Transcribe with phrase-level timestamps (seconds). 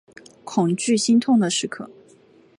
[0.43, 1.87] 恐惧心痛的时刻